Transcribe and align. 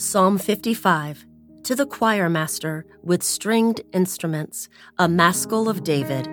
Psalm 0.00 0.38
55 0.38 1.26
To 1.64 1.74
the 1.74 1.84
choir 1.84 2.30
master 2.30 2.86
with 3.02 3.22
stringed 3.22 3.82
instruments, 3.92 4.70
a 4.98 5.06
maskil 5.06 5.68
of 5.68 5.84
David. 5.84 6.26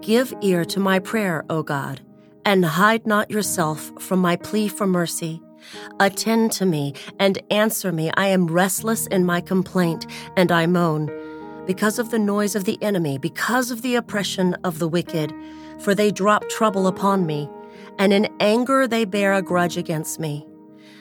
Give 0.00 0.34
ear 0.42 0.64
to 0.64 0.80
my 0.80 0.98
prayer, 0.98 1.44
O 1.48 1.62
God, 1.62 2.00
and 2.44 2.64
hide 2.64 3.06
not 3.06 3.30
yourself 3.30 3.92
from 4.00 4.18
my 4.18 4.34
plea 4.34 4.66
for 4.66 4.84
mercy. 4.84 5.40
Attend 6.00 6.50
to 6.54 6.66
me 6.66 6.92
and 7.20 7.40
answer 7.52 7.92
me. 7.92 8.10
I 8.16 8.26
am 8.26 8.48
restless 8.48 9.06
in 9.06 9.24
my 9.24 9.42
complaint, 9.42 10.04
and 10.36 10.50
I 10.50 10.66
moan 10.66 11.08
because 11.66 12.00
of 12.00 12.10
the 12.10 12.18
noise 12.18 12.56
of 12.56 12.64
the 12.64 12.82
enemy, 12.82 13.16
because 13.16 13.70
of 13.70 13.82
the 13.82 13.94
oppression 13.94 14.54
of 14.64 14.80
the 14.80 14.88
wicked, 14.88 15.32
for 15.78 15.94
they 15.94 16.10
drop 16.10 16.48
trouble 16.48 16.88
upon 16.88 17.26
me, 17.26 17.48
and 17.96 18.12
in 18.12 18.28
anger 18.40 18.88
they 18.88 19.04
bear 19.04 19.34
a 19.34 19.40
grudge 19.40 19.76
against 19.76 20.18
me. 20.18 20.47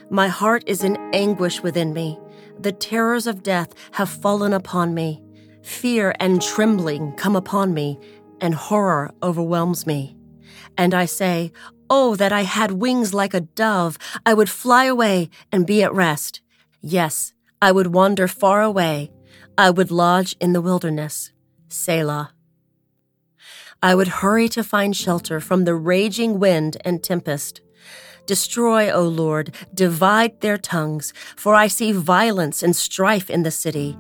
My 0.09 0.29
heart 0.29 0.63
is 0.65 0.83
in 0.83 0.97
anguish 1.13 1.61
within 1.61 1.93
me. 1.93 2.17
The 2.59 2.71
terrors 2.71 3.27
of 3.27 3.43
death 3.43 3.73
have 3.93 4.09
fallen 4.09 4.53
upon 4.53 4.93
me. 4.93 5.21
Fear 5.63 6.15
and 6.19 6.41
trembling 6.41 7.11
come 7.13 7.35
upon 7.35 7.73
me, 7.73 7.99
and 8.39 8.55
horror 8.55 9.13
overwhelms 9.21 9.85
me. 9.85 10.15
And 10.77 10.93
I 10.93 11.05
say, 11.05 11.51
Oh, 11.89 12.15
that 12.15 12.31
I 12.31 12.41
had 12.43 12.71
wings 12.71 13.13
like 13.13 13.33
a 13.33 13.41
dove! 13.41 13.97
I 14.25 14.33
would 14.33 14.49
fly 14.49 14.85
away 14.85 15.29
and 15.51 15.65
be 15.67 15.83
at 15.83 15.93
rest. 15.93 16.41
Yes, 16.81 17.33
I 17.61 17.71
would 17.71 17.93
wander 17.93 18.27
far 18.27 18.61
away. 18.61 19.11
I 19.57 19.69
would 19.71 19.91
lodge 19.91 20.35
in 20.39 20.53
the 20.53 20.61
wilderness. 20.61 21.31
Selah. 21.67 22.31
I 23.83 23.93
would 23.93 24.07
hurry 24.07 24.49
to 24.49 24.63
find 24.63 24.95
shelter 24.95 25.39
from 25.39 25.65
the 25.65 25.75
raging 25.75 26.39
wind 26.39 26.77
and 26.83 27.03
tempest. 27.03 27.61
Destroy, 28.27 28.91
O 28.91 29.03
Lord, 29.03 29.55
divide 29.73 30.41
their 30.41 30.57
tongues, 30.57 31.13
for 31.37 31.55
I 31.55 31.67
see 31.67 31.93
violence 31.93 32.61
and 32.61 32.75
strife 32.75 33.29
in 33.29 33.43
the 33.43 33.51
city. 33.51 33.97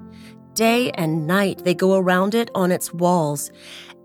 Day 0.53 0.91
and 0.91 1.25
night 1.25 1.63
they 1.63 1.73
go 1.73 1.95
around 1.95 2.35
it 2.35 2.51
on 2.53 2.69
its 2.69 2.93
walls, 2.93 3.51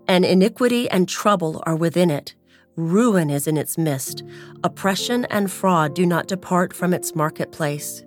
and 0.07 0.23
iniquity 0.23 0.89
and 0.89 1.09
trouble 1.09 1.61
are 1.65 1.75
within 1.75 2.09
it. 2.09 2.35
Ruin 2.77 3.29
is 3.29 3.47
in 3.47 3.57
its 3.57 3.77
midst. 3.77 4.23
Oppression 4.63 5.25
and 5.25 5.51
fraud 5.51 5.93
do 5.93 6.05
not 6.05 6.27
depart 6.27 6.73
from 6.73 6.93
its 6.93 7.13
marketplace. 7.13 8.05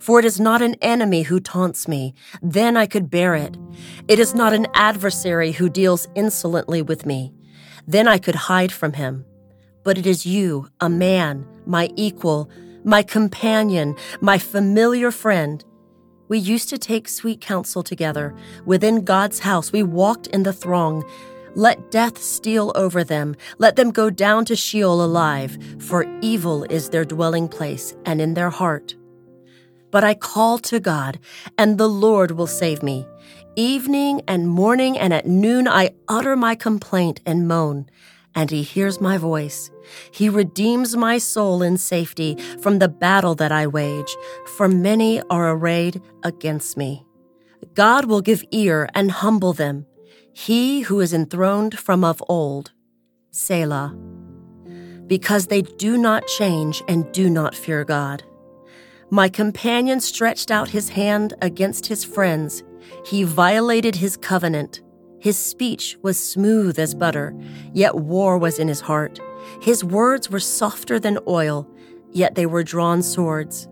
For 0.00 0.18
it 0.18 0.24
is 0.24 0.40
not 0.40 0.62
an 0.62 0.76
enemy 0.80 1.22
who 1.22 1.40
taunts 1.40 1.86
me, 1.86 2.14
then 2.40 2.74
I 2.74 2.86
could 2.86 3.10
bear 3.10 3.34
it. 3.34 3.58
It 4.08 4.18
is 4.18 4.34
not 4.34 4.54
an 4.54 4.66
adversary 4.72 5.52
who 5.52 5.68
deals 5.68 6.08
insolently 6.14 6.80
with 6.80 7.04
me, 7.04 7.34
then 7.86 8.08
I 8.08 8.16
could 8.16 8.34
hide 8.34 8.72
from 8.72 8.94
him 8.94 9.26
but 9.82 9.98
it 9.98 10.06
is 10.06 10.26
you, 10.26 10.68
a 10.80 10.88
man, 10.88 11.46
my 11.70 11.88
equal, 11.96 12.50
my 12.84 13.02
companion, 13.02 13.96
my 14.20 14.36
familiar 14.38 15.10
friend. 15.10 15.64
We 16.28 16.38
used 16.38 16.68
to 16.70 16.78
take 16.78 17.08
sweet 17.08 17.40
counsel 17.40 17.82
together. 17.82 18.34
Within 18.66 19.04
God's 19.04 19.38
house, 19.38 19.72
we 19.72 19.82
walked 19.82 20.26
in 20.28 20.42
the 20.42 20.52
throng. 20.52 21.04
Let 21.54 21.90
death 21.90 22.18
steal 22.18 22.72
over 22.74 23.02
them. 23.02 23.36
Let 23.58 23.76
them 23.76 23.90
go 23.90 24.10
down 24.10 24.44
to 24.46 24.56
Sheol 24.56 25.02
alive, 25.02 25.58
for 25.78 26.06
evil 26.20 26.64
is 26.64 26.90
their 26.90 27.04
dwelling 27.04 27.48
place 27.48 27.94
and 28.04 28.20
in 28.20 28.34
their 28.34 28.50
heart. 28.50 28.94
But 29.90 30.04
I 30.04 30.14
call 30.14 30.58
to 30.58 30.78
God, 30.78 31.18
and 31.58 31.78
the 31.78 31.88
Lord 31.88 32.32
will 32.32 32.46
save 32.46 32.82
me. 32.82 33.06
Evening 33.56 34.22
and 34.28 34.48
morning 34.48 34.96
and 34.96 35.12
at 35.12 35.26
noon 35.26 35.66
I 35.66 35.90
utter 36.08 36.36
my 36.36 36.54
complaint 36.54 37.20
and 37.26 37.48
moan 37.48 37.86
and 38.34 38.50
he 38.50 38.62
hears 38.62 39.00
my 39.00 39.18
voice. 39.18 39.70
He 40.10 40.28
redeems 40.28 40.96
my 40.96 41.18
soul 41.18 41.62
in 41.62 41.76
safety 41.76 42.36
from 42.60 42.78
the 42.78 42.88
battle 42.88 43.34
that 43.36 43.52
I 43.52 43.66
wage, 43.66 44.14
for 44.56 44.68
many 44.68 45.20
are 45.30 45.50
arrayed 45.50 46.00
against 46.22 46.76
me. 46.76 47.04
God 47.74 48.06
will 48.06 48.20
give 48.20 48.44
ear 48.50 48.88
and 48.94 49.10
humble 49.10 49.52
them, 49.52 49.86
he 50.32 50.80
who 50.82 51.00
is 51.00 51.12
enthroned 51.12 51.78
from 51.78 52.04
of 52.04 52.22
old. 52.28 52.72
Selah. 53.30 53.96
Because 55.06 55.46
they 55.46 55.62
do 55.62 55.98
not 55.98 56.26
change 56.26 56.82
and 56.88 57.10
do 57.12 57.28
not 57.28 57.54
fear 57.54 57.84
God. 57.84 58.22
My 59.10 59.28
companion 59.28 60.00
stretched 60.00 60.50
out 60.50 60.68
his 60.68 60.90
hand 60.90 61.34
against 61.42 61.86
his 61.86 62.04
friends. 62.04 62.62
He 63.04 63.24
violated 63.24 63.96
his 63.96 64.16
covenant. 64.16 64.82
His 65.20 65.36
speech 65.36 65.96
was 66.02 66.18
smooth 66.18 66.78
as 66.78 66.94
butter, 66.94 67.34
yet 67.72 67.94
war 67.96 68.38
was 68.38 68.58
in 68.58 68.68
his 68.68 68.80
heart. 68.80 69.20
His 69.60 69.84
words 69.84 70.30
were 70.30 70.40
softer 70.40 70.98
than 70.98 71.18
oil, 71.28 71.68
yet 72.10 72.34
they 72.34 72.46
were 72.46 72.62
drawn 72.62 73.02
swords. 73.02 73.68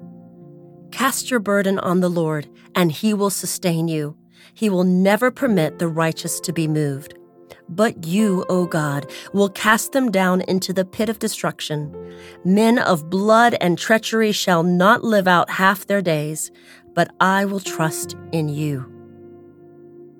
Cast 0.91 1.31
your 1.31 1.41
burden 1.41 1.78
on 1.78 2.00
the 2.00 2.10
Lord, 2.10 2.48
and 2.75 2.92
he 2.92 3.14
will 3.14 3.31
sustain 3.31 3.88
you. 3.88 4.16
He 4.53 4.69
will 4.69 4.84
never 4.84 5.31
permit 5.31 5.78
the 5.78 5.88
righteous 5.88 6.38
to 6.41 6.53
be 6.53 6.69
moved. 6.69 7.14
But 7.69 8.06
you, 8.06 8.44
O 8.48 8.66
God, 8.66 9.10
will 9.32 9.50
cast 9.50 9.92
them 9.92 10.10
down 10.10 10.42
into 10.42 10.72
the 10.72 10.84
pit 10.84 11.09
of 11.09 11.19
destruction. 11.19 11.94
Men 12.44 12.78
of 12.78 13.10
blood 13.10 13.56
and 13.60 13.78
treachery 13.78 14.32
shall 14.32 14.62
not 14.62 15.04
live 15.04 15.28
out 15.28 15.50
half 15.50 15.86
their 15.86 16.03
days, 16.03 16.50
but 16.94 17.15
I 17.20 17.44
will 17.44 17.60
trust 17.60 18.16
in 18.32 18.48
you. 18.48 18.97